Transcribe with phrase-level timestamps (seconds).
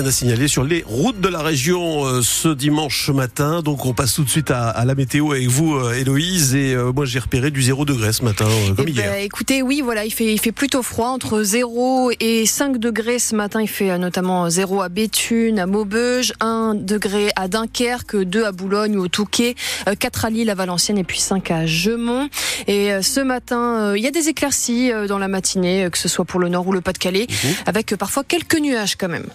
[0.00, 3.60] rien à signaler sur les routes de la région euh, ce dimanche matin.
[3.60, 6.54] Donc on passe tout de suite à, la météo avec vous, euh, Héloïse.
[6.54, 9.12] Et euh, moi j'ai repéré du 0 degré ce matin, comme eh hier.
[9.12, 13.18] Ben, écoutez, oui, voilà, il fait, il fait plutôt froid, entre 0 et 5 degrés
[13.18, 13.60] ce matin.
[13.60, 18.96] Il fait notamment 0 à Béthune, à Maubeuge, 1 degré à Dunkerque, 2 à Boulogne
[18.96, 19.54] ou au Touquet,
[19.98, 22.30] 4 à Lille, à Valenciennes et puis 5 à Gemont.
[22.66, 26.40] Et ce matin, il y a des éclaircies dans la matinée, que ce soit pour
[26.40, 27.54] le nord ou le Pas-de-Calais, mhm.
[27.66, 29.26] avec parfois quelques nuages quand même.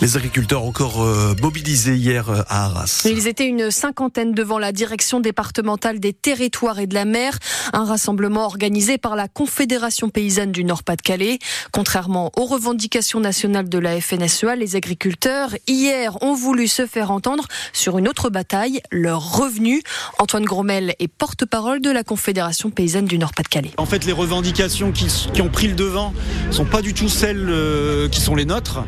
[0.00, 3.02] Les agriculteurs encore euh, mobilisés hier euh, à Arras.
[3.04, 7.38] Ils étaient une cinquantaine devant la direction départementale des territoires et de la mer,
[7.72, 11.38] un rassemblement organisé par la Confédération paysanne du Nord-Pas-de-Calais.
[11.70, 17.46] Contrairement aux revendications nationales de la FNSEA, les agriculteurs hier ont voulu se faire entendre
[17.72, 19.80] sur une autre bataille, leur revenu.
[20.18, 23.70] Antoine Gromel est porte-parole de la Confédération paysanne du Nord-Pas-de-Calais.
[23.76, 26.12] En fait, les revendications qui, qui, ont pris le devant
[26.50, 28.80] sont pas du tout celles euh, qui sont les nôtres,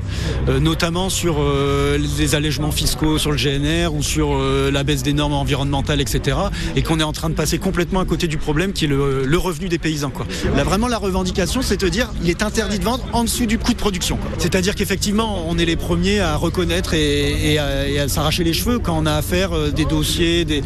[0.49, 5.13] notamment sur euh, les allègements fiscaux sur le GNR ou sur euh, la baisse des
[5.13, 6.39] normes environnementales, etc.
[6.75, 9.37] Et qu'on est en train de passer complètement à côté du problème qui est le,
[9.37, 10.11] revenu des paysans.
[10.11, 10.27] Quoi.
[10.65, 13.73] Vraiment, la revendication, c'est de dire il est interdit de vendre en dessous du coût
[13.73, 14.19] de production.
[14.39, 19.05] C'est-à-dire qu'effectivement, on est les premiers à reconnaître et, à, s'arracher les cheveux quand on
[19.05, 20.63] a affaire euh, des dossiers, des,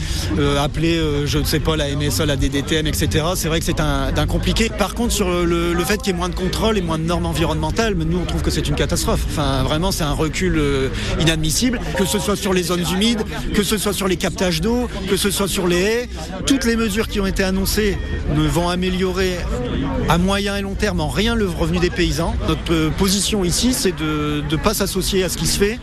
[0.60, 3.24] appelés, je ne sais pas, la MSA, la DDTM, etc.
[3.34, 4.68] C'est vrai que c'est un, compliqué.
[4.68, 7.04] Par contre, sur le, le fait qu'il y ait moins de contrôle et moins de
[7.04, 9.24] normes environnementales, nous, on trouve que c'est une catastrophe.
[9.28, 10.88] Enfin, vraiment, c'est un recul euh,
[11.20, 13.22] inadmissible, que ce soit sur les zones humides,
[13.54, 16.08] que ce soit sur les captages d'eau, que ce soit sur les haies.
[16.46, 17.98] Toutes les mesures qui ont été annoncées
[18.36, 19.36] ne vont améliorer
[20.08, 22.34] à moyen et long terme en rien le revenu des paysans.
[22.48, 25.78] Notre euh, position ici, c'est de ne pas s'associer à ce qui se fait,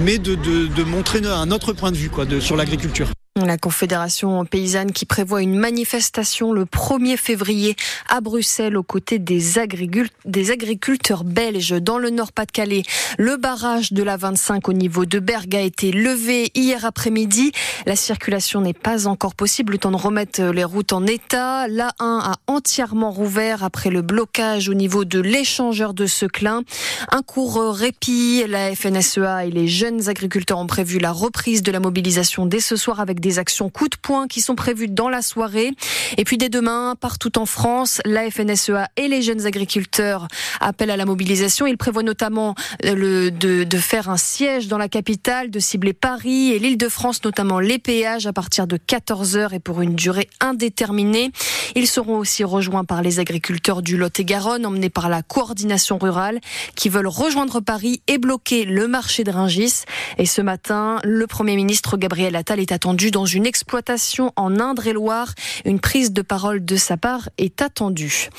[0.00, 3.08] mais de, montrer un autre point de vue quoi, sur l'agriculture.
[3.36, 7.76] La Confédération paysanne qui prévoit une manifestation le 1er février
[8.10, 12.82] à Bruxelles aux côtés des, agriculteurs belges dans le Nord-Pas-de-Calais.
[13.16, 17.52] Le barrage de la 25 au niveau de Bergue a été levé hier après-midi.
[17.86, 21.68] La circulation n'est pas encore possible, le temps de remettre les routes en état.
[21.68, 26.64] La 1 a entièrement rouvert après le blocage au niveau de l'échangeur de Seclin.
[27.10, 31.80] Un court répit, la FNSEA et les jeunes agriculteurs ont prévu la reprise de la
[31.80, 35.22] mobilisation dès ce soir avec des actions coup de poing qui sont prévues dans la
[35.22, 35.70] soirée.
[36.18, 40.28] Et puis dès demain, partout en France, la FNSEA et les jeunes agriculteurs
[40.60, 41.66] appellent à la mobilisation.
[41.66, 46.58] Ils prévoient notamment euh, de faire un siège dans la capitale, de cibler Paris et
[46.58, 51.30] l'île de France, notamment les péages à partir de 14h et pour une durée indéterminée.
[51.74, 56.40] Ils seront aussi rejoints par les agriculteurs du Lot-et-Garonne, emmenés par la coordination rurale,
[56.74, 59.84] qui veulent rejoindre Paris et bloquer le marché de Ringis.
[60.18, 65.34] Et ce matin, le Premier ministre Gabriel Attal est attendu dans une exploitation en Indre-et-Loire.
[65.64, 68.30] Une prise de parole de sa part est attendue.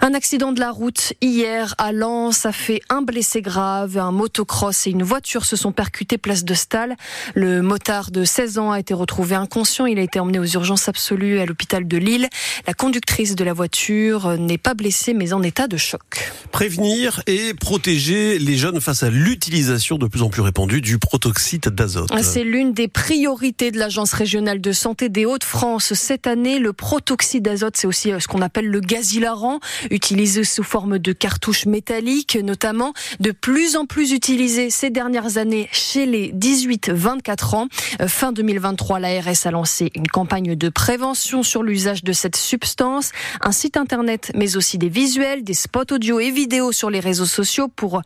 [0.00, 3.96] Un accident de la route hier à Lens a fait un blessé grave.
[3.98, 6.96] Un motocross et une voiture se sont percutés place de Stal.
[7.34, 9.86] Le motard de 16 ans a été retrouvé inconscient.
[9.86, 12.28] Il a été emmené aux urgences absolues à l'hôpital de Lille.
[12.66, 16.32] La conductrice de la voiture n'est pas blessée mais en état de choc.
[16.50, 21.68] Prévenir et protéger les jeunes face à l'utilisation de plus en plus répandue du protoxyde
[21.68, 22.10] d'azote.
[22.22, 25.94] C'est l'une des priorités de l'Agence régionale de santé des Hauts-de-France.
[25.94, 29.60] Cette année, le protoxyde d'azote, c'est aussi euh, ce qu'on appelle le gaz hilarant,
[29.90, 35.68] utilisé sous forme de cartouches métalliques, notamment de plus en plus utilisé ces dernières années
[35.72, 37.68] chez les 18-24 ans.
[38.00, 43.12] Euh, fin 2023, l'ARS a lancé une campagne de prévention sur l'usage de cette substance,
[43.40, 47.26] un site internet, mais aussi des visuels, des spots audio et vidéo sur les réseaux
[47.26, 48.02] sociaux pour,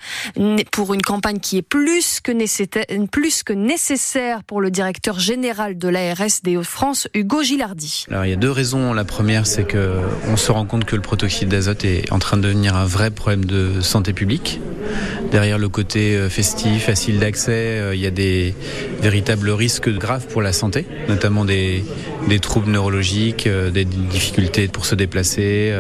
[0.73, 2.33] pour une campagne qui est plus que,
[3.07, 8.07] plus que nécessaire pour le directeur général de la l'ARS des Hauts-de-France, Hugo Gilardi.
[8.11, 8.93] Alors il y a deux raisons.
[8.93, 9.99] La première, c'est que
[10.29, 13.11] on se rend compte que le protoxyde d'azote est en train de devenir un vrai
[13.11, 14.61] problème de santé publique.
[15.31, 18.55] Derrière le côté euh, festif, facile d'accès, euh, il y a des
[19.03, 21.85] véritables risques graves pour la santé, notamment des,
[22.29, 25.75] des troubles neurologiques, euh, des difficultés pour se déplacer,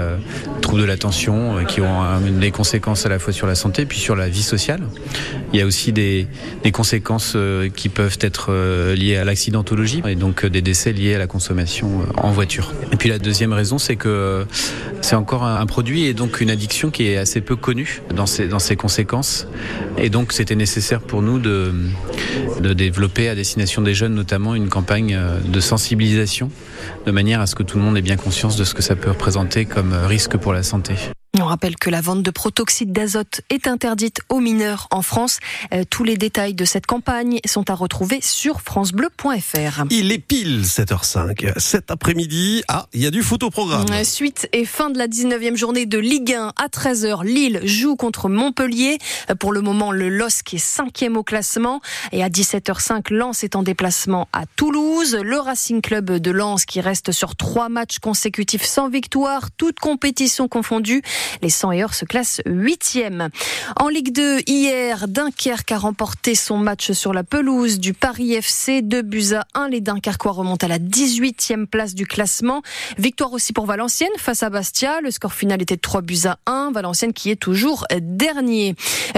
[0.60, 2.02] troubles de l'attention qui ont
[2.40, 4.80] des conséquences à la fois sur la santé puis sur la vie sociale.
[5.52, 6.26] Il y a aussi des,
[6.62, 7.36] des conséquences
[7.74, 8.52] qui peuvent être
[8.94, 12.72] liées à l'accidentologie et donc des décès liés à la consommation en voiture.
[12.92, 14.46] Et puis la deuxième raison, c'est que
[15.00, 18.48] c'est encore un produit et donc une addiction qui est assez peu connue dans ses,
[18.48, 19.46] dans ses conséquences.
[19.96, 21.72] Et donc c'était nécessaire pour nous de,
[22.60, 26.50] de développer à destination des jeunes notamment une campagne de sensibilisation
[27.06, 28.96] de manière à ce que tout le monde ait bien conscience de ce que ça
[28.96, 30.94] peut représenter comme risque pour la santé.
[31.36, 35.38] On rappelle que la vente de protoxyde d'azote est interdite aux mineurs en France.
[35.72, 39.84] Euh, tous les détails de cette campagne sont à retrouver sur francebleu.fr.
[39.90, 41.58] Il est pile 7h05.
[41.58, 43.86] Cet après-midi, ah, il y a du photoprogramme.
[43.92, 47.24] Euh, suite et fin de la 19e journée de Ligue 1 à 13h.
[47.24, 48.98] Lille joue contre Montpellier.
[49.30, 51.80] Euh, pour le moment, le LOSC est cinquième au classement.
[52.10, 55.16] Et à 17h05, Lens est en déplacement à Toulouse.
[55.22, 60.48] Le Racing Club de Lens qui reste sur trois matchs consécutifs sans victoire, toutes compétitions
[60.48, 61.02] confondues.
[61.42, 63.28] Les 100 et se classent huitième.
[63.76, 68.82] En Ligue 2, hier, Dunkerque a remporté son match sur la pelouse du Paris FC.
[68.82, 69.68] 2 buts à 1.
[69.68, 72.62] Les Dunkerquois remontent à la 18e place du classement.
[72.98, 75.00] Victoire aussi pour Valenciennes face à Bastia.
[75.00, 76.72] Le score final était de 3 buts à 1.
[76.72, 78.74] Valenciennes qui est toujours dernier.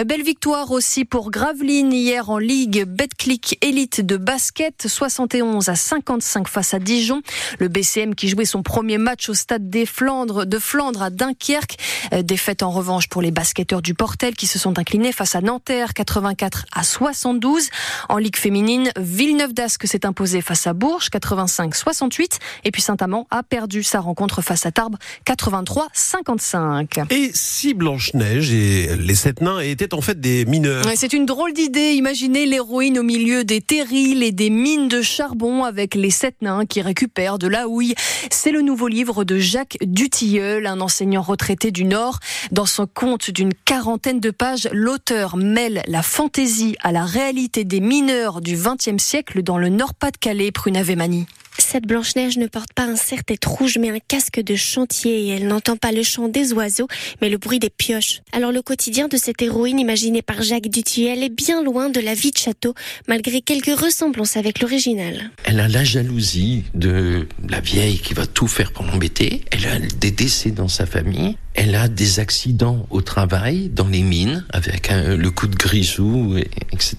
[0.07, 4.87] Belle victoire aussi pour Gravelines hier en Ligue Betclic Elite de basket.
[4.87, 7.23] 71 à 55 face à Dijon.
[7.59, 11.77] Le BCM qui jouait son premier match au stade des Flandres, de Flandre à Dunkerque
[12.23, 15.95] défaite en revanche pour les basketteurs du Portel qui se sont inclinés face à Nanterre
[15.95, 17.69] 84 à 72.
[18.09, 23.43] En Ligue féminine, Villeneuve d'Ascq s'est imposé face à Bourges 85-68 et puis Saint-Amand a
[23.43, 24.97] perdu sa rencontre face à Tarbes
[25.27, 27.07] 83-55.
[27.11, 31.53] Et si Blanche-Neige et les sept nains étaient en fait des mineurs C'est une drôle
[31.53, 31.93] d'idée.
[31.93, 36.67] Imaginez l'héroïne au milieu des terrils et des mines de charbon avec les sept nains
[36.67, 37.95] qui récupèrent de la houille.
[38.31, 42.19] C'est le nouveau livre de Jacques Dutilleul, un enseignant retraité du Nord.
[42.53, 47.81] Dans son conte d'une quarantaine de pages, l'auteur mêle la fantaisie à la réalité des
[47.81, 51.27] mineurs du XXe siècle dans le Nord-Pas-de-Calais, Prunavemani.
[51.61, 55.47] Cette Blanche-Neige ne porte pas un serre-tête rouge mais un casque de chantier et elle
[55.47, 56.89] n'entend pas le chant des oiseaux
[57.21, 58.23] mais le bruit des pioches.
[58.33, 62.15] Alors le quotidien de cette héroïne imaginée par Jacques Dutilleul est bien loin de la
[62.15, 62.75] vie de château
[63.09, 65.31] malgré quelques ressemblances avec l'original.
[65.45, 69.45] Elle a la jalousie de la vieille qui va tout faire pour l'embêter.
[69.51, 71.37] Elle a des décès dans sa famille.
[71.55, 76.37] Elle a des accidents au travail, dans les mines, avec le coup de grisou,
[76.73, 76.97] etc.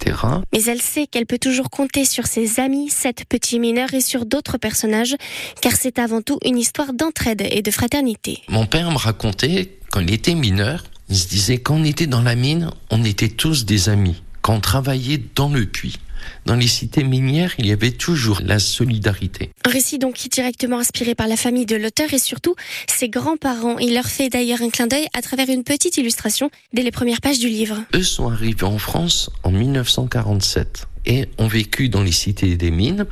[0.54, 4.26] Mais elle sait qu'elle peut toujours compter sur ses amis, sept petits mineurs et sur
[4.26, 5.16] d'autres personnages,
[5.62, 8.40] car c'est avant tout une histoire d'entraide et de fraternité.
[8.50, 12.22] Mon père me racontait, quand il était mineur, il se disait, quand on était dans
[12.22, 14.22] la mine, on était tous des amis.
[14.42, 16.00] Quand on travaillait dans le puits,
[16.46, 19.52] dans les cités minières, il y avait toujours la solidarité.
[19.66, 22.56] Un récit donc qui est directement inspiré par la famille de l'auteur et surtout
[22.88, 23.78] ses grands-parents.
[23.80, 27.22] Il leur fait d'ailleurs un clin d'œil à travers une petite illustration dès les premières
[27.22, 27.84] pages du livre.
[27.94, 33.06] Eux sont arrivés en France en 1947 et ont vécu dans les cités des mines.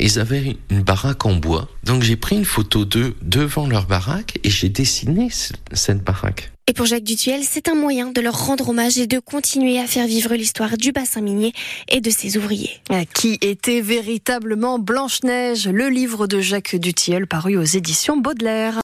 [0.00, 1.68] Ils avaient une baraque en bois.
[1.84, 5.28] Donc j'ai pris une photo d'eux devant leur baraque et j'ai dessiné
[5.72, 6.50] cette baraque.
[6.70, 9.86] Et pour Jacques Dutuel, c'est un moyen de leur rendre hommage et de continuer à
[9.86, 11.54] faire vivre l'histoire du bassin minier
[11.88, 12.82] et de ses ouvriers.
[13.14, 18.76] Qui était véritablement Blanche-Neige, le livre de Jacques Dutiel paru aux éditions Baudelaire.